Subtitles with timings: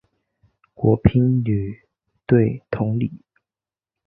[0.73, 1.79] 国乒女
[2.25, 3.11] 队同理。